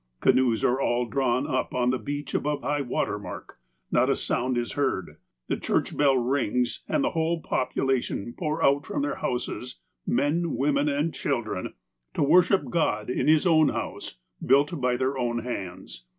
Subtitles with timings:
[0.19, 3.59] Canoes are all drawn up on the beach above high water mark.
[3.91, 5.17] Not a sound is heard.
[5.47, 10.89] The church bell rings, and the whole population pour out from their houses— men, women,
[10.89, 11.75] and children—
[12.15, 16.03] to worship God in His own house, built by their own hands.